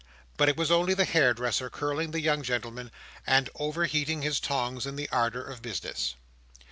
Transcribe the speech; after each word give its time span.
But 0.35 0.49
it 0.49 0.57
was 0.57 0.71
only 0.71 0.95
the 0.95 1.05
hairdresser 1.05 1.69
curling 1.69 2.09
the 2.09 2.21
young 2.21 2.41
gentlemen, 2.41 2.89
and 3.27 3.51
over 3.53 3.85
heating 3.85 4.23
his 4.23 4.39
tongs 4.39 4.87
in 4.87 4.95
the 4.95 5.07
ardour 5.11 5.43
of 5.43 5.61
business. 5.61 6.15